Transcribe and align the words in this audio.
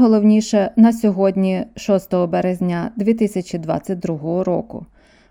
Найголовніше 0.00 0.70
на 0.76 0.92
сьогодні, 0.92 1.64
6 1.76 2.14
березня 2.14 2.90
2022 2.96 4.44
року. 4.44 4.86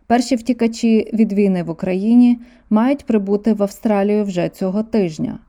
Перші 0.08 0.36
втікачі 0.36 1.10
від 1.14 1.34
війни 1.34 1.64
в 1.64 1.70
Україні 1.70 2.40
мають 2.70 3.06
прибути 3.06 3.54
в 3.54 3.64
Австралію 3.64 4.24
вже 4.24 4.50
цього 4.50 4.84
тижня. 4.84 5.40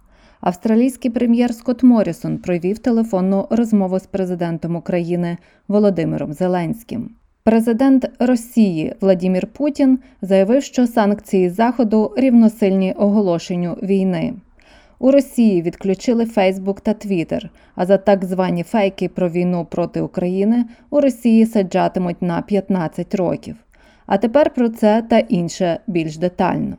Австралійський 0.40 1.10
прем'єр 1.10 1.54
Скотт 1.54 1.82
Морісон 1.82 2.38
провів 2.38 2.78
телефонну 2.78 3.46
розмову 3.50 3.98
з 3.98 4.06
президентом 4.06 4.76
України 4.76 5.36
Володимиром 5.68 6.32
Зеленським. 6.32 7.10
Президент 7.42 8.10
Росії 8.18 8.94
Владімір 9.00 9.46
Путін 9.46 9.98
заявив, 10.22 10.62
що 10.62 10.86
санкції 10.86 11.48
Заходу 11.48 12.14
рівносильні 12.16 12.92
оголошенню 12.92 13.72
війни. 13.82 14.34
У 15.02 15.10
Росії 15.10 15.62
відключили 15.62 16.26
Фейсбук 16.26 16.80
та 16.80 16.94
Твіттер, 16.94 17.50
а 17.74 17.86
за 17.86 17.96
так 17.96 18.24
звані 18.24 18.62
фейки 18.62 19.08
про 19.08 19.28
війну 19.28 19.66
проти 19.70 20.00
України 20.00 20.64
у 20.90 21.00
Росії 21.00 21.46
саджатимуть 21.46 22.22
на 22.22 22.42
15 22.42 23.14
років. 23.14 23.56
А 24.06 24.18
тепер 24.18 24.54
про 24.54 24.68
це 24.68 25.02
та 25.10 25.18
інше 25.18 25.80
більш 25.86 26.16
детально. 26.16 26.76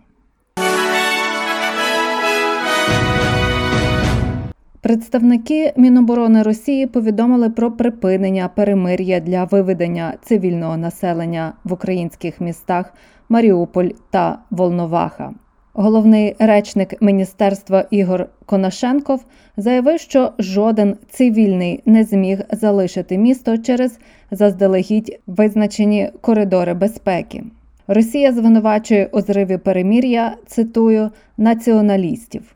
Представники 4.81 5.73
Міноборони 5.77 6.43
Росії 6.43 6.87
повідомили 6.87 7.49
про 7.49 7.71
припинення 7.71 8.49
перемир'я 8.55 9.19
для 9.19 9.43
виведення 9.43 10.13
цивільного 10.21 10.77
населення 10.77 11.53
в 11.63 11.73
українських 11.73 12.41
містах 12.41 12.93
Маріуполь 13.29 13.89
та 14.11 14.39
Волноваха. 14.49 15.33
Головний 15.73 16.35
речник 16.39 17.01
міністерства 17.01 17.85
Ігор 17.91 18.29
Конашенков 18.45 19.25
заявив, 19.57 19.99
що 19.99 20.31
жоден 20.39 20.97
цивільний 21.09 21.81
не 21.85 22.03
зміг 22.03 22.39
залишити 22.51 23.17
місто 23.17 23.57
через 23.57 23.99
заздалегідь 24.31 25.19
визначені 25.27 26.09
коридори 26.21 26.73
безпеки. 26.73 27.43
Росія 27.87 28.33
звинувачує 28.33 29.09
у 29.11 29.21
зриві 29.21 29.57
перемір'я, 29.57 30.35
цитую, 30.47 31.09
націоналістів. 31.37 32.55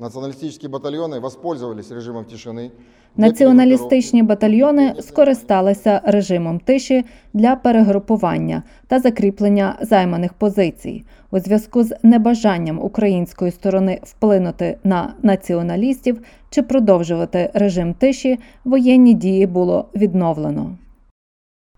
Националистические 0.00 0.68
батальоны 0.70 1.20
воспользовались 1.20 1.92
режимом 1.92 2.24
тишины. 2.24 2.72
Націоналістичні 3.16 4.22
батальйони 4.22 4.94
скористалися 5.00 6.00
режимом 6.04 6.58
тиші 6.58 7.04
для 7.32 7.56
перегрупування 7.56 8.62
та 8.86 9.00
закріплення 9.00 9.78
займаних 9.80 10.32
позицій 10.32 11.04
у 11.30 11.38
зв'язку 11.38 11.84
з 11.84 11.94
небажанням 12.02 12.78
української 12.82 13.50
сторони 13.50 14.00
вплинути 14.02 14.78
на 14.84 15.14
націоналістів 15.22 16.20
чи 16.50 16.62
продовжувати 16.62 17.50
режим 17.54 17.94
тиші. 17.94 18.38
Воєнні 18.64 19.14
дії 19.14 19.46
було 19.46 19.88
відновлено. 19.94 20.76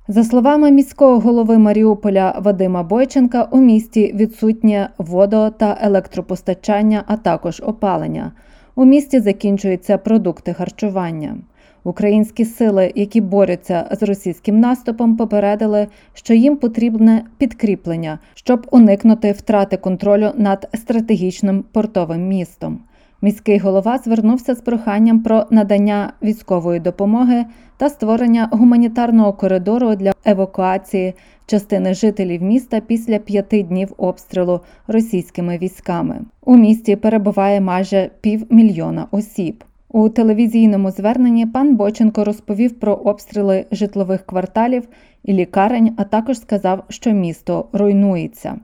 За 0.09 0.25
словами 0.25 0.71
міського 0.71 1.19
голови 1.19 1.59
Маріуполя 1.59 2.35
Вадима 2.39 2.83
Бойченка, 2.83 3.49
у 3.51 3.61
місті 3.61 4.13
відсутнє 4.15 4.91
водо 4.99 5.51
та 5.51 5.79
електропостачання, 5.83 7.05
а 7.07 7.17
також 7.17 7.63
опалення. 7.67 8.33
У 8.75 8.85
місті 8.85 9.21
закінчуються 9.21 9.99
продукти 9.99 10.53
харчування. 10.53 11.37
Українські 11.85 12.45
сили, 12.45 12.93
які 12.95 13.21
борються 13.21 13.89
з 13.91 14.03
російським 14.03 14.61
наступом, 14.61 15.17
попередили, 15.17 15.87
що 16.15 16.35
їм 16.35 16.57
потрібне 16.57 17.25
підкріплення, 17.39 18.19
щоб 18.35 18.67
уникнути 18.71 19.33
втрати 19.33 19.77
контролю 19.77 20.31
над 20.37 20.69
стратегічним 20.75 21.65
портовим 21.73 22.29
містом. 22.29 22.79
Міський 23.23 23.59
голова 23.59 23.99
звернувся 23.99 24.55
з 24.55 24.61
проханням 24.61 25.21
про 25.21 25.47
надання 25.51 26.13
військової 26.23 26.81
допомоги 26.81 27.45
та 27.77 27.89
створення 27.89 28.49
гуманітарного 28.53 29.33
коридору 29.33 29.95
для 29.95 30.13
евакуації 30.25 31.15
частини 31.47 31.95
жителів 31.95 32.43
міста 32.43 32.81
після 32.81 33.19
п'яти 33.19 33.63
днів 33.63 33.93
обстрілу 33.97 34.61
російськими 34.87 35.59
військами. 35.59 36.21
У 36.45 36.57
місті 36.57 36.97
перебуває 36.97 37.61
майже 37.61 38.11
півмільйона 38.21 39.07
осіб. 39.11 39.65
У 39.89 40.09
телевізійному 40.09 40.91
зверненні 40.91 41.47
пан 41.47 41.77
Боченко 41.77 42.25
розповів 42.25 42.81
про 42.81 42.95
обстріли 42.95 43.67
житлових 43.73 44.27
кварталів 44.27 44.89
і 45.25 45.33
лікарень, 45.33 45.95
а 45.97 46.05
також 46.05 46.39
сказав, 46.39 46.85
що 46.89 47.11
місто 47.11 47.69
руйнується. 47.73 48.57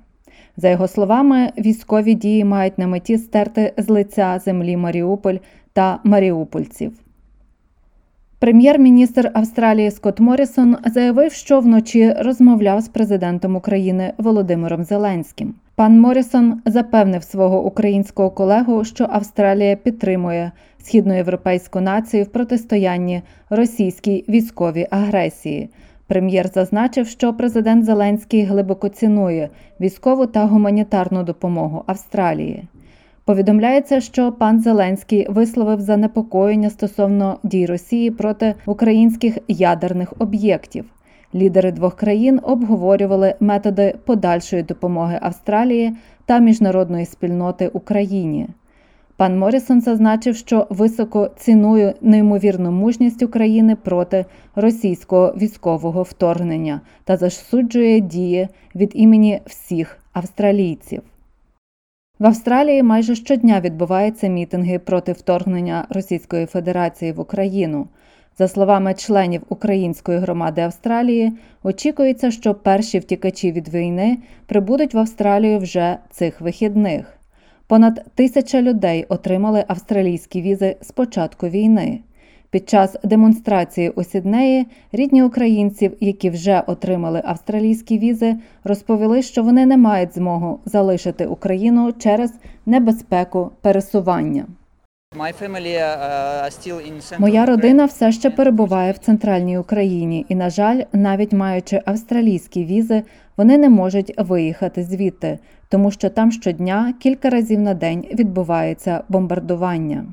За 0.56 0.68
його 0.68 0.88
словами, 0.88 1.52
військові 1.58 2.14
дії 2.14 2.44
мають 2.44 2.78
на 2.78 2.86
меті 2.86 3.18
стерти 3.18 3.72
з 3.76 3.88
лиця 3.88 4.40
землі 4.44 4.76
Маріуполь 4.76 5.36
та 5.72 5.98
маріупольців. 6.04 6.92
Прем'єр-міністр 8.38 9.30
Австралії 9.34 9.90
Скотт 9.90 10.20
Морісон 10.20 10.76
заявив, 10.86 11.32
що 11.32 11.60
вночі 11.60 12.12
розмовляв 12.18 12.80
з 12.80 12.88
президентом 12.88 13.56
України 13.56 14.12
Володимиром 14.18 14.84
Зеленським. 14.84 15.54
Пан 15.74 16.00
Морісон 16.00 16.62
запевнив 16.66 17.22
свого 17.22 17.64
українського 17.64 18.30
колегу, 18.30 18.84
що 18.84 19.06
Австралія 19.10 19.76
підтримує 19.76 20.52
східноєвропейську 20.78 21.80
націю 21.80 22.24
в 22.24 22.26
протистоянні 22.26 23.22
російській 23.50 24.24
військовій 24.28 24.86
агресії. 24.90 25.70
Прем'єр 26.12 26.48
зазначив, 26.48 27.06
що 27.06 27.34
президент 27.34 27.84
Зеленський 27.84 28.42
глибоко 28.44 28.88
цінує 28.88 29.48
військову 29.80 30.26
та 30.26 30.44
гуманітарну 30.44 31.22
допомогу 31.22 31.82
Австралії. 31.86 32.64
Повідомляється, 33.24 34.00
що 34.00 34.32
пан 34.32 34.60
Зеленський 34.60 35.26
висловив 35.28 35.80
занепокоєння 35.80 36.70
стосовно 36.70 37.38
дій 37.42 37.66
Росії 37.66 38.10
проти 38.10 38.54
українських 38.66 39.38
ядерних 39.48 40.12
об'єктів. 40.18 40.84
Лідери 41.34 41.72
двох 41.72 41.96
країн 41.96 42.40
обговорювали 42.42 43.34
методи 43.40 43.94
подальшої 44.04 44.62
допомоги 44.62 45.18
Австралії 45.22 45.96
та 46.26 46.38
міжнародної 46.38 47.06
спільноти 47.06 47.68
Україні. 47.68 48.48
Пан 49.16 49.38
Морісон 49.38 49.80
зазначив, 49.80 50.36
що 50.36 50.66
високо 50.70 51.30
цінує 51.36 51.94
неймовірну 52.00 52.70
мужність 52.70 53.22
України 53.22 53.76
проти 53.76 54.24
російського 54.54 55.34
військового 55.36 56.02
вторгнення 56.02 56.80
та 57.04 57.16
засуджує 57.16 58.00
дії 58.00 58.48
від 58.74 58.90
імені 58.94 59.40
всіх 59.46 59.98
австралійців. 60.12 61.02
В 62.18 62.26
Австралії 62.26 62.82
майже 62.82 63.14
щодня 63.14 63.60
відбуваються 63.60 64.26
мітинги 64.28 64.78
проти 64.78 65.12
вторгнення 65.12 65.86
Російської 65.90 66.46
Федерації 66.46 67.12
в 67.12 67.20
Україну. 67.20 67.88
За 68.38 68.48
словами 68.48 68.94
членів 68.94 69.42
української 69.48 70.18
громади 70.18 70.60
Австралії, 70.60 71.32
очікується, 71.62 72.30
що 72.30 72.54
перші 72.54 72.98
втікачі 72.98 73.52
від 73.52 73.68
війни 73.68 74.18
прибудуть 74.46 74.94
в 74.94 74.98
Австралію 74.98 75.58
вже 75.58 75.98
цих 76.10 76.40
вихідних. 76.40 77.21
Понад 77.72 78.04
тисяча 78.14 78.62
людей 78.62 79.06
отримали 79.08 79.64
австралійські 79.68 80.42
візи 80.42 80.76
з 80.80 80.90
початку 80.90 81.48
війни. 81.48 82.00
Під 82.50 82.68
час 82.68 82.96
демонстрації 83.04 83.90
у 83.90 84.04
Сіднеї 84.04 84.66
рідні 84.92 85.22
українців, 85.22 85.96
які 86.00 86.30
вже 86.30 86.62
отримали 86.66 87.22
австралійські 87.24 87.98
візи, 87.98 88.36
розповіли, 88.64 89.22
що 89.22 89.42
вони 89.42 89.66
не 89.66 89.76
мають 89.76 90.14
змогу 90.14 90.60
залишити 90.64 91.26
Україну 91.26 91.92
через 91.92 92.32
небезпеку 92.66 93.50
пересування. 93.60 94.46
uh, 95.16 97.18
Моя 97.18 97.46
родина 97.46 97.84
все 97.84 98.12
ще 98.12 98.30
перебуває 98.30 98.92
в 98.92 98.98
центральній 98.98 99.58
Україні, 99.58 100.26
і, 100.28 100.34
на 100.34 100.50
жаль, 100.50 100.82
навіть 100.92 101.32
маючи 101.32 101.82
австралійські 101.84 102.64
візи, 102.64 103.02
вони 103.36 103.58
не 103.58 103.68
можуть 103.68 104.14
виїхати 104.18 104.82
звідти, 104.84 105.38
тому 105.68 105.90
що 105.90 106.10
там 106.10 106.32
щодня 106.32 106.94
кілька 107.00 107.30
разів 107.30 107.60
на 107.60 107.74
день 107.74 108.06
відбувається 108.14 109.04
бомбардування. 109.08 110.04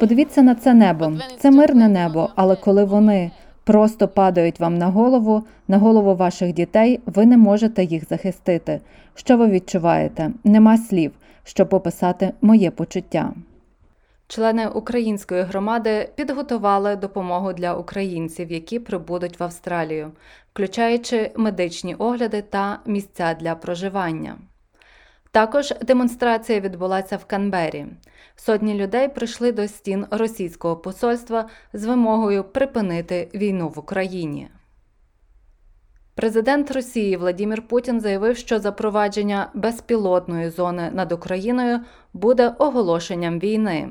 Подивіться 0.00 0.42
на 0.42 0.54
це 0.54 0.74
небо. 0.74 1.12
Це 1.38 1.50
мирне 1.50 1.88
небо, 1.88 2.30
але 2.34 2.56
коли 2.56 2.84
вони 2.84 3.30
просто 3.64 4.08
падають 4.08 4.60
вам 4.60 4.78
на 4.78 4.86
голову, 4.86 5.42
на 5.68 5.78
голову 5.78 6.14
ваших 6.14 6.52
дітей, 6.52 7.00
ви 7.06 7.26
не 7.26 7.36
можете 7.36 7.84
їх 7.84 8.08
захистити. 8.08 8.80
Що 9.14 9.36
ви 9.36 9.48
відчуваєте? 9.48 10.30
Нема 10.44 10.78
слів, 10.78 11.12
щоб 11.44 11.74
описати 11.74 12.32
моє 12.40 12.70
почуття. 12.70 13.32
Члени 14.30 14.68
української 14.68 15.42
громади 15.42 16.08
підготували 16.14 16.96
допомогу 16.96 17.52
для 17.52 17.74
українців, 17.74 18.52
які 18.52 18.78
прибудуть 18.78 19.40
в 19.40 19.42
Австралію, 19.42 20.12
включаючи 20.52 21.30
медичні 21.36 21.94
огляди 21.94 22.42
та 22.42 22.78
місця 22.86 23.34
для 23.40 23.54
проживання. 23.54 24.38
Також 25.30 25.74
демонстрація 25.82 26.60
відбулася 26.60 27.16
в 27.16 27.24
Канбері. 27.24 27.86
Сотні 28.36 28.74
людей 28.74 29.08
прийшли 29.08 29.52
до 29.52 29.68
стін 29.68 30.06
російського 30.10 30.76
посольства 30.76 31.48
з 31.72 31.84
вимогою 31.84 32.44
припинити 32.44 33.28
війну 33.34 33.68
в 33.68 33.78
Україні. 33.78 34.48
Президент 36.14 36.70
Росії 36.70 37.16
Владимир 37.16 37.68
Путін 37.68 38.00
заявив, 38.00 38.36
що 38.36 38.60
запровадження 38.60 39.50
безпілотної 39.54 40.50
зони 40.50 40.90
над 40.90 41.12
Україною 41.12 41.80
буде 42.12 42.54
оголошенням 42.58 43.38
війни. 43.38 43.88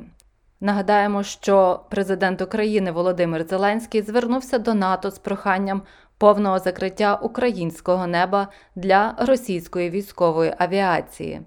Нагадаємо, 0.62 1.24
що 1.24 1.86
президент 1.90 2.42
України 2.42 2.92
Володимир 2.92 3.44
Зеленський 3.44 4.02
звернувся 4.02 4.60
до 4.60 4.74
НАТО 4.74 5.12
з 5.12 5.20
проханням 5.20 5.82
повного 6.18 6.60
закриття 6.60 7.16
українського 7.16 8.08
неба 8.08 8.48
для 8.76 9.16
російської 9.20 9.90
військової 9.90 10.54
авіації. 10.58 11.42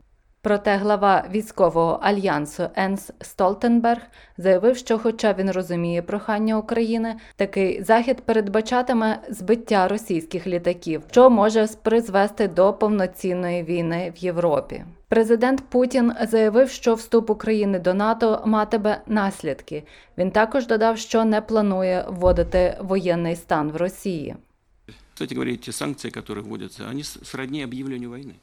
Проте 0.45 0.77
глава 0.77 1.25
військового 1.31 1.99
альянсу 2.03 2.69
Енс 2.75 3.11
Столтенберг 3.21 4.01
заявив, 4.39 4.77
що, 4.77 4.99
хоча 4.99 5.33
він 5.33 5.51
розуміє 5.51 6.03
прохання 6.03 6.59
України, 6.59 7.17
такий 7.37 7.83
захід 7.83 8.21
передбачатиме 8.21 9.21
збиття 9.29 9.89
російських 9.89 10.47
літаків, 10.47 11.03
що 11.11 11.31
може 11.31 11.69
призвести 11.83 12.49
до 12.49 12.73
повноцінної 12.73 13.63
війни 13.63 14.13
в 14.17 14.19
Європі. 14.19 14.85
Президент 15.09 15.61
Путін 15.61 16.13
заявив, 16.29 16.71
що 16.71 16.95
вступ 16.95 17.31
України 17.31 17.79
до 17.79 17.95
НАТО 17.95 18.43
матиме 18.47 19.01
наслідки. 19.07 19.85
Він 20.19 20.31
також 20.31 20.67
додав, 20.67 20.99
що 20.99 21.25
не 21.25 21.41
планує 21.41 22.05
вводити 22.09 22.77
воєнний 22.81 23.37
стан 23.37 23.71
в 23.71 23.77
Росії. 23.77 24.37
Кстати 25.15 25.35
говоря, 25.35 25.57
ті 25.57 25.73
санкції, 25.73 26.13
які 26.17 26.33
вводяться, 26.41 26.83
вони 26.89 27.05
сродні 27.05 27.65
об'явленню 27.65 28.11
війни. 28.11 28.35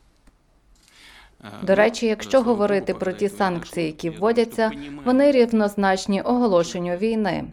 До 1.64 1.76
речі, 1.76 2.06
якщо 2.06 2.42
говорити 2.42 2.94
про 2.94 3.12
ті 3.12 3.30
санкції, 3.30 3.86
які 3.86 4.10
вводяться, 4.10 4.72
вони 5.06 5.32
рівнозначні 5.32 6.22
оголошенню 6.22 6.96
війни. 6.96 7.44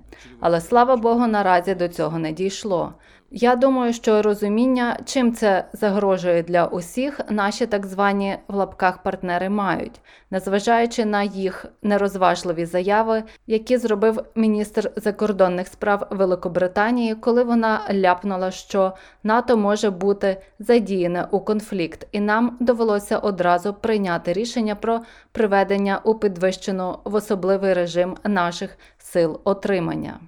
Але 0.41 0.61
слава 0.61 0.97
Богу, 0.97 1.27
наразі 1.27 1.75
до 1.75 1.89
цього 1.89 2.19
не 2.19 2.33
дійшло. 2.33 2.93
Я 3.31 3.57
думаю, 3.57 3.93
що 3.93 4.23
розуміння, 4.23 4.99
чим 5.05 5.33
це 5.33 5.65
загрожує 5.73 6.43
для 6.43 6.67
усіх, 6.67 7.21
наші 7.31 7.67
так 7.67 7.87
звані 7.87 8.39
в 8.49 8.55
лапках 8.55 9.03
партнери 9.03 9.49
мають, 9.49 10.01
незважаючи 10.31 11.05
на 11.05 11.23
їх 11.23 11.67
нерозважливі 11.83 12.65
заяви, 12.65 13.23
які 13.47 13.77
зробив 13.77 14.25
міністр 14.35 14.91
закордонних 14.97 15.69
справ 15.69 16.07
Великобританії, 16.11 17.15
коли 17.15 17.45
вона 17.45 17.81
ляпнула, 17.93 18.51
що 18.51 18.93
НАТО 19.23 19.57
може 19.57 19.91
бути 19.91 20.43
задіяне 20.59 21.29
у 21.31 21.41
конфлікт, 21.41 22.07
і 22.13 22.21
нам 22.21 22.57
довелося 22.61 23.19
одразу 23.19 23.75
прийняти 23.75 24.33
рішення 24.33 24.75
про 24.75 25.01
приведення 25.33 26.01
у 26.05 26.15
підвищену 26.15 26.99
в 27.05 27.15
особливий 27.15 27.75
режим 27.75 28.17
наших 28.25 28.79
сил 28.99 29.41
отримання. 29.45 30.21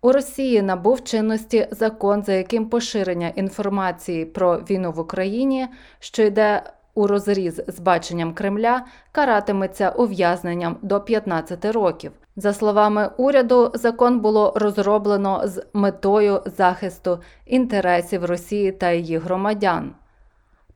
У 0.00 0.12
Росії 0.12 0.62
набув 0.62 1.04
чинності 1.04 1.68
закон, 1.70 2.22
за 2.22 2.32
яким 2.32 2.68
поширення 2.68 3.28
інформації 3.28 4.24
про 4.24 4.56
війну 4.56 4.92
в 4.92 4.98
Україні, 4.98 5.68
що 5.98 6.22
йде 6.22 6.62
у 6.94 7.06
розріз 7.06 7.62
з 7.66 7.80
баченням 7.80 8.34
Кремля, 8.34 8.84
каратиметься 9.12 9.90
ув'язненням 9.90 10.76
до 10.82 11.00
15 11.00 11.64
років. 11.64 12.12
За 12.36 12.52
словами 12.52 13.10
уряду, 13.16 13.70
закон 13.74 14.20
було 14.20 14.52
розроблено 14.56 15.42
з 15.44 15.62
метою 15.72 16.42
захисту 16.46 17.18
інтересів 17.46 18.24
Росії 18.24 18.72
та 18.72 18.90
її 18.90 19.18
громадян. 19.18 19.94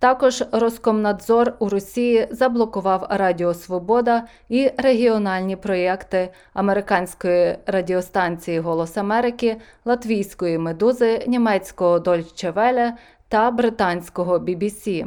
Також 0.00 0.44
Роскомнадзор 0.52 1.54
у 1.58 1.68
Росії 1.68 2.28
заблокував 2.30 3.06
Радіо 3.10 3.54
Свобода 3.54 4.24
і 4.48 4.70
регіональні 4.76 5.56
проєкти 5.56 6.28
американської 6.52 7.58
радіостанції 7.66 8.60
Голос 8.60 8.96
Америки, 8.96 9.56
латвійської 9.84 10.58
медузи, 10.58 11.24
німецького 11.26 11.98
Deutsche 11.98 12.52
Welle 12.52 12.92
та 13.28 13.50
британського 13.50 14.38
BBC. 14.38 15.06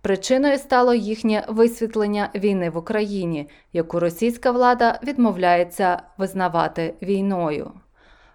Причиною 0.00 0.58
стало 0.58 0.94
їхнє 0.94 1.44
висвітлення 1.48 2.30
війни 2.34 2.70
в 2.70 2.76
Україні, 2.76 3.48
яку 3.72 4.00
російська 4.00 4.50
влада 4.50 5.00
відмовляється 5.02 6.02
визнавати 6.18 6.94
війною. 7.02 7.72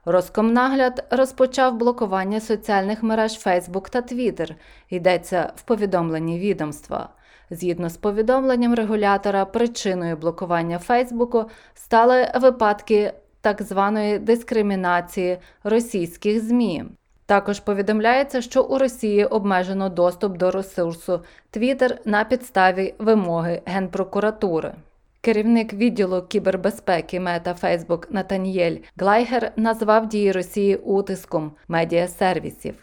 Роскомнагляд 0.06 1.06
розпочав 1.10 1.78
блокування 1.78 2.40
соціальних 2.40 3.04
мереж 3.04 3.32
Facebook 3.46 3.90
та 3.90 4.02
Twitter, 4.02 4.56
йдеться 4.90 5.54
в 5.56 5.62
повідомленні 5.62 6.40
відомства. 6.40 7.10
Згідно 7.50 7.90
з 7.90 7.98
повідомленням 7.98 8.76
регулятора, 8.76 9.46
причиною 9.46 10.18
блокування 10.18 10.80
Фейсбуку 10.80 11.46
стали 11.74 12.32
випадки 12.36 13.14
так 13.42 13.62
званої 13.62 14.20
дискримінації 14.20 15.38
російських 15.64 16.44
ЗМІ. 16.44 16.86
Також 17.26 17.60
повідомляється, 17.60 18.42
що 18.42 18.64
у 18.64 18.78
Росії 18.78 19.26
обмежено 19.26 19.90
доступ 19.90 20.38
до 20.38 20.52
ресурсу 20.52 21.22
Twitter 21.54 21.98
на 22.06 22.24
підставі 22.24 22.94
вимоги 23.00 23.62
Генпрокуратури. 23.66 24.74
Керівник 25.22 25.74
відділу 25.74 26.22
кібербезпеки 26.22 27.20
Мета 27.20 27.54
Фейсбук 27.54 28.12
Натаніель 28.12 28.78
Глайгер 28.98 29.52
назвав 29.56 30.08
дії 30.08 30.32
Росії 30.32 30.76
утиском 30.76 31.52
медіасервісів. 31.68 32.76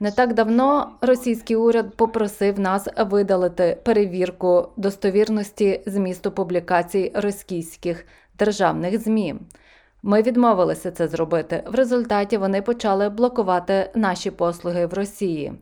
Не 0.00 0.12
так 0.12 0.34
давно 0.34 0.98
російський 1.00 1.56
уряд 1.56 1.96
попросив 1.96 2.60
нас 2.60 2.88
видалити 2.96 3.78
перевірку 3.84 4.68
достовірності 4.76 5.82
змісту 5.86 6.32
публікацій 6.32 7.12
російських 7.14 8.06
державних 8.38 8.98
змі. 8.98 9.34
Ми 10.02 10.22
відмовилися 10.22 10.90
це 10.90 11.08
зробити. 11.08 11.64
В 11.66 11.74
результаті 11.74 12.36
вони 12.36 12.62
почали 12.62 13.08
блокувати 13.08 13.90
наші 13.94 14.30
послуги 14.30 14.86
в 14.86 14.94
Росії. 14.94 15.52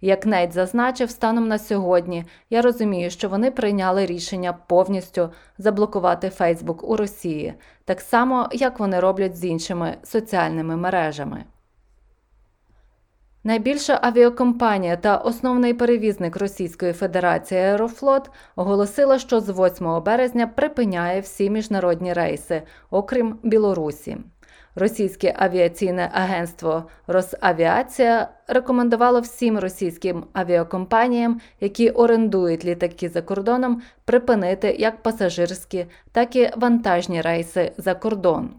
Як 0.00 0.26
Нейт 0.26 0.52
зазначив, 0.52 1.10
станом 1.10 1.48
на 1.48 1.58
сьогодні 1.58 2.24
я 2.50 2.62
розумію, 2.62 3.10
що 3.10 3.28
вони 3.28 3.50
прийняли 3.50 4.06
рішення 4.06 4.52
повністю 4.52 5.30
заблокувати 5.58 6.30
Фейсбук 6.30 6.88
у 6.88 6.96
Росії, 6.96 7.54
так 7.84 8.00
само 8.00 8.48
як 8.52 8.80
вони 8.80 9.00
роблять 9.00 9.36
з 9.36 9.44
іншими 9.44 9.96
соціальними 10.02 10.76
мережами. 10.76 11.44
Найбільша 13.44 13.98
авіакомпанія 14.02 14.96
та 14.96 15.16
основний 15.16 15.74
перевізник 15.74 16.36
Російської 16.36 16.92
Федерації 16.92 17.60
Аерофлот 17.60 18.30
оголосила, 18.56 19.18
що 19.18 19.40
з 19.40 19.50
8 19.50 20.02
березня 20.02 20.46
припиняє 20.46 21.20
всі 21.20 21.50
міжнародні 21.50 22.12
рейси, 22.12 22.62
окрім 22.90 23.38
Білорусі. 23.42 24.16
Російське 24.74 25.34
авіаційне 25.38 26.10
агентство 26.14 26.84
Росавіація 27.06 28.28
рекомендувало 28.48 29.20
всім 29.20 29.58
російським 29.58 30.24
авіакомпаніям, 30.32 31.40
які 31.60 31.90
орендують 31.90 32.64
літаки 32.64 33.08
за 33.08 33.22
кордоном, 33.22 33.82
припинити 34.04 34.76
як 34.78 35.02
пасажирські, 35.02 35.86
так 36.12 36.36
і 36.36 36.50
вантажні 36.56 37.20
рейси 37.20 37.72
за 37.78 37.94
кордон. 37.94 38.50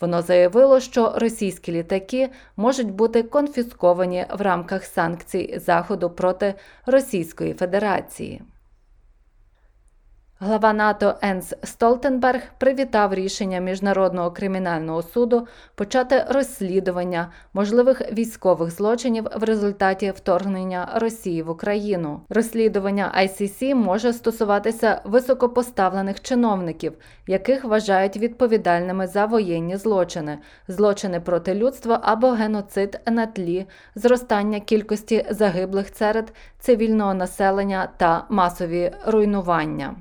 Воно 0.00 0.22
заявило, 0.22 0.80
що 0.80 1.12
російські 1.16 1.72
літаки 1.72 2.30
можуть 2.56 2.90
бути 2.90 3.22
конфісковані 3.22 4.26
в 4.38 4.40
рамках 4.40 4.84
санкцій 4.84 5.58
Заходу 5.66 6.10
проти 6.10 6.54
Російської 6.86 7.54
Федерації. 7.54 8.42
Глава 10.44 10.72
НАТО 10.72 11.14
Енс 11.22 11.54
Столтенберг 11.62 12.42
привітав 12.58 13.14
рішення 13.14 13.60
Міжнародного 13.60 14.30
кримінального 14.30 15.02
суду 15.02 15.46
почати 15.74 16.24
розслідування 16.28 17.32
можливих 17.52 18.12
військових 18.12 18.70
злочинів 18.70 19.26
в 19.36 19.44
результаті 19.44 20.10
вторгнення 20.10 20.88
Росії 20.94 21.42
в 21.42 21.50
Україну. 21.50 22.20
Розслідування 22.28 23.14
ICC 23.18 23.74
може 23.74 24.12
стосуватися 24.12 25.00
високопоставлених 25.04 26.20
чиновників, 26.20 26.92
яких 27.26 27.64
вважають 27.64 28.16
відповідальними 28.16 29.06
за 29.06 29.26
воєнні 29.26 29.76
злочини, 29.76 30.38
злочини 30.68 31.20
проти 31.20 31.54
людства 31.54 32.00
або 32.02 32.30
геноцид 32.30 33.00
на 33.06 33.26
тлі 33.26 33.66
зростання 33.94 34.60
кількості 34.60 35.26
загиблих 35.30 35.88
серед 35.94 36.32
цивільного 36.58 37.14
населення 37.14 37.88
та 37.96 38.24
масові 38.28 38.92
руйнування. 39.06 39.94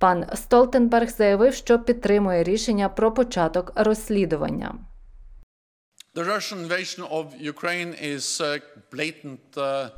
Пан 0.00 0.26
Столтенберг 0.34 1.08
заявив, 1.08 1.54
що 1.54 1.78
підтримує 1.78 2.44
рішення 2.44 2.88
про 2.88 3.12
початок 3.12 3.72
розслідування. 3.74 4.74
The 6.14 6.24
Russian 6.24 6.68
invasion 6.68 7.08
of 7.10 7.26
Ukraine 7.54 7.92
is 8.14 8.60
blatant 8.92 9.54
uh. 9.56 9.90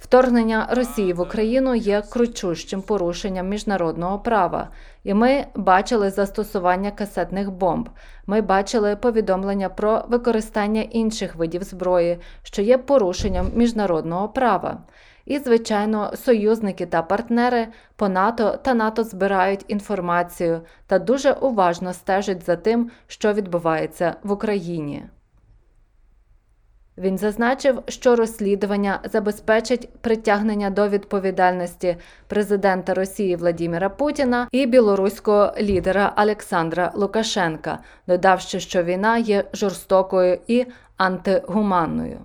Вторгнення 0.00 0.68
Росії 0.70 1.12
в 1.12 1.20
Україну 1.20 1.74
є 1.74 2.02
кричущим 2.10 2.82
порушенням 2.82 3.48
міжнародного 3.48 4.18
права, 4.18 4.68
і 5.04 5.14
ми 5.14 5.46
бачили 5.54 6.10
застосування 6.10 6.90
касетних 6.90 7.50
бомб. 7.50 7.88
Ми 8.26 8.40
бачили 8.40 8.96
повідомлення 8.96 9.68
про 9.68 10.04
використання 10.08 10.82
інших 10.82 11.34
видів 11.34 11.62
зброї, 11.62 12.18
що 12.42 12.62
є 12.62 12.78
порушенням 12.78 13.50
міжнародного 13.54 14.28
права. 14.28 14.84
І, 15.28 15.38
звичайно, 15.38 16.12
союзники 16.16 16.86
та 16.86 17.02
партнери 17.02 17.68
по 17.96 18.08
НАТО 18.08 18.58
та 18.62 18.74
НАТО 18.74 19.04
збирають 19.04 19.64
інформацію 19.68 20.60
та 20.86 20.98
дуже 20.98 21.32
уважно 21.32 21.92
стежать 21.92 22.44
за 22.46 22.56
тим, 22.56 22.90
що 23.06 23.32
відбувається 23.32 24.14
в 24.22 24.32
Україні. 24.32 25.04
Він 26.98 27.18
зазначив, 27.18 27.82
що 27.88 28.16
розслідування 28.16 29.00
забезпечить 29.04 29.88
притягнення 30.00 30.70
до 30.70 30.88
відповідальності 30.88 31.96
президента 32.26 32.94
Росії 32.94 33.36
Владіміра 33.36 33.88
Путіна 33.88 34.48
і 34.52 34.66
білоруського 34.66 35.52
лідера 35.60 36.14
Олександра 36.16 36.92
Лукашенка, 36.94 37.78
додавши, 38.06 38.60
що 38.60 38.82
війна 38.82 39.18
є 39.18 39.44
жорстокою 39.52 40.38
і 40.46 40.66
антигуманною. 40.96 42.18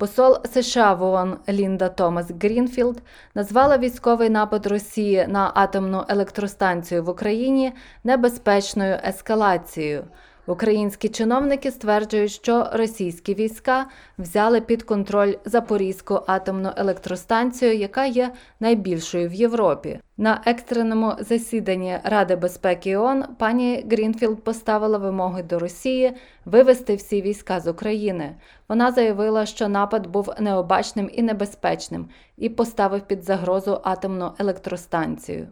Посол 0.00 0.36
США 0.54 0.94
в 0.94 1.02
ООН 1.02 1.38
Лінда 1.48 1.88
Томас 1.88 2.30
Грінфілд 2.42 3.02
назвала 3.34 3.78
військовий 3.78 4.30
напад 4.30 4.66
Росії 4.66 5.26
на 5.28 5.52
атомну 5.54 6.04
електростанцію 6.08 7.04
в 7.04 7.08
Україні 7.08 7.72
небезпечною 8.04 8.98
ескалацією. 9.04 10.04
Українські 10.46 11.08
чиновники 11.08 11.70
стверджують, 11.70 12.30
що 12.30 12.68
російські 12.72 13.34
війська 13.34 13.86
взяли 14.18 14.60
під 14.60 14.82
контроль 14.82 15.34
Запорізьку 15.44 16.20
атомну 16.26 16.72
електростанцію, 16.76 17.76
яка 17.76 18.06
є 18.06 18.32
найбільшою 18.60 19.28
в 19.28 19.34
Європі. 19.34 20.00
На 20.16 20.42
екстреному 20.46 21.14
засіданні 21.20 21.98
Ради 22.04 22.36
безпеки 22.36 22.96
ООН 22.96 23.24
пані 23.38 23.86
Грінфілд 23.90 24.44
поставила 24.44 24.98
вимоги 24.98 25.42
до 25.42 25.58
Росії 25.58 26.12
вивести 26.44 26.96
всі 26.96 27.22
війська 27.22 27.60
з 27.60 27.66
України. 27.66 28.36
Вона 28.68 28.92
заявила, 28.92 29.46
що 29.46 29.68
напад 29.68 30.06
був 30.06 30.30
необачним 30.40 31.10
і 31.12 31.22
небезпечним, 31.22 32.08
і 32.36 32.48
поставив 32.48 33.00
під 33.00 33.24
загрозу 33.24 33.80
атомну 33.84 34.32
електростанцію. 34.38 35.48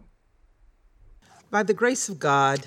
By 1.52 1.64
the 1.64 1.74
grace 1.74 2.10
of 2.10 2.18
God, 2.18 2.66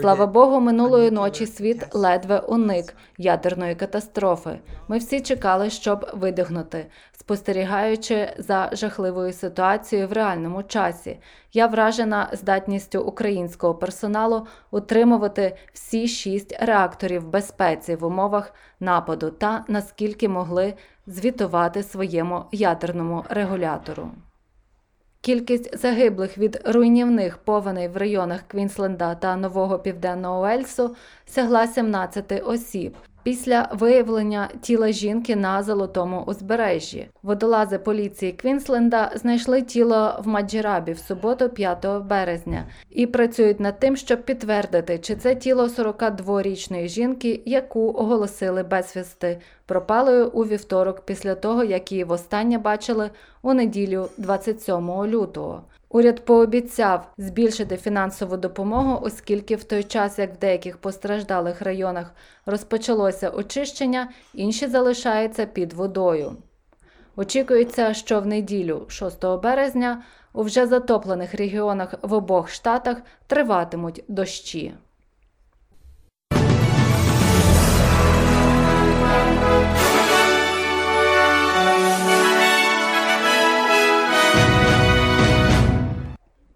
Слава 0.00 0.26
Богу, 0.26 0.60
минулої 0.60 1.10
ночі 1.10 1.46
світ 1.46 1.94
ледве 1.94 2.38
уник 2.38 2.94
ядерної 3.18 3.74
катастрофи. 3.74 4.58
Ми 4.88 4.98
всі 4.98 5.20
чекали, 5.20 5.70
щоб 5.70 6.10
видихнути, 6.14 6.86
спостерігаючи 7.12 8.34
за 8.38 8.70
жахливою 8.72 9.32
ситуацією 9.32 10.08
в 10.08 10.12
реальному 10.12 10.62
часі. 10.62 11.18
Я 11.52 11.66
вражена 11.66 12.28
здатністю 12.32 13.02
українського 13.02 13.74
персоналу 13.74 14.46
утримувати 14.70 15.56
всі 15.72 16.08
шість 16.08 16.56
реакторів 16.60 17.22
в 17.22 17.28
безпеці 17.28 17.96
в 17.96 18.04
умовах 18.04 18.54
нападу 18.80 19.30
та 19.30 19.64
наскільки 19.68 20.28
могли 20.28 20.74
звітувати 21.06 21.82
своєму 21.82 22.44
ядерному 22.52 23.24
регулятору. 23.28 24.10
Кількість 25.24 25.78
загиблих 25.78 26.38
від 26.38 26.60
руйнівних 26.64 27.38
повеней 27.38 27.88
в 27.88 27.96
районах 27.96 28.40
Квінсленда 28.48 29.14
та 29.14 29.36
Нового 29.36 29.78
Південного 29.78 30.42
Уельсу 30.42 30.96
сягла 31.34 31.66
17 31.66 32.42
осіб. 32.46 32.96
Після 33.22 33.68
виявлення 33.72 34.48
тіла 34.60 34.92
жінки 34.92 35.36
на 35.36 35.62
золотому 35.62 36.22
узбережжі 36.22 37.08
водолази 37.22 37.78
поліції 37.78 38.32
Квінсленда 38.32 39.10
знайшли 39.14 39.62
тіло 39.62 40.20
в 40.24 40.28
Маджірабі 40.28 40.92
в 40.92 40.98
суботу, 40.98 41.48
5 41.48 41.86
березня, 42.02 42.64
і 42.90 43.06
працюють 43.06 43.60
над 43.60 43.78
тим, 43.78 43.96
щоб 43.96 44.22
підтвердити, 44.22 44.98
чи 44.98 45.16
це 45.16 45.34
тіло 45.34 45.66
42-річної 45.66 46.88
жінки, 46.88 47.42
яку 47.44 47.94
оголосили 47.96 48.62
безвісти, 48.62 49.40
пропалою 49.66 50.28
у 50.28 50.44
вівторок 50.44 51.00
після 51.00 51.34
того, 51.34 51.64
як 51.64 51.92
її 51.92 52.04
востаннє 52.04 52.58
бачили 52.58 53.10
у 53.42 53.54
неділю 53.54 54.08
27 54.18 54.90
лютого. 55.04 55.62
Уряд 55.94 56.24
пообіцяв 56.24 57.12
збільшити 57.18 57.76
фінансову 57.76 58.36
допомогу, 58.36 58.98
оскільки 59.02 59.56
в 59.56 59.64
той 59.64 59.84
час, 59.84 60.18
як 60.18 60.34
в 60.34 60.38
деяких 60.38 60.78
постраждалих 60.78 61.62
районах 61.62 62.14
розпочалося 62.46 63.30
очищення, 63.30 64.08
інші 64.34 64.66
залишаються 64.66 65.46
під 65.46 65.72
водою. 65.72 66.36
Очікується, 67.16 67.94
що 67.94 68.20
в 68.20 68.26
неділю, 68.26 68.86
6 68.88 69.24
березня, 69.42 70.02
у 70.32 70.42
вже 70.42 70.66
затоплених 70.66 71.34
регіонах 71.34 71.94
в 72.02 72.12
обох 72.12 72.48
штатах 72.48 72.96
триватимуть 73.26 74.04
дощі. 74.08 74.74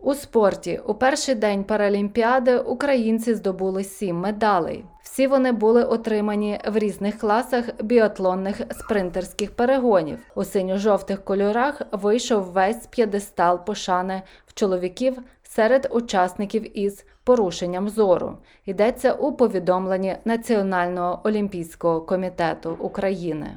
У 0.09 0.15
спорті 0.15 0.81
у 0.87 0.95
перший 0.95 1.35
день 1.35 1.65
Паралімпіади 1.65 2.59
українці 2.59 3.35
здобули 3.35 3.85
сім 3.85 4.17
медалей. 4.17 4.85
Всі 5.03 5.27
вони 5.27 5.53
були 5.53 5.85
отримані 5.85 6.61
в 6.69 6.79
різних 6.79 7.19
класах 7.19 7.65
біатлонних 7.83 8.61
спринтерських 8.71 9.51
перегонів. 9.51 10.19
У 10.35 10.45
синьо-жовтих 10.45 11.25
кольорах 11.25 11.83
вийшов 11.93 12.43
весь 12.43 12.87
п'єдестал 12.87 13.65
пошани 13.65 14.23
в 14.47 14.55
чоловіків 14.55 15.19
серед 15.43 15.89
учасників 15.91 16.79
із 16.79 17.05
порушенням 17.25 17.89
зору. 17.89 18.39
Йдеться 18.67 19.13
у 19.13 19.33
повідомленні 19.33 20.17
Національного 20.25 21.21
олімпійського 21.25 22.01
комітету 22.01 22.77
України. 22.81 23.57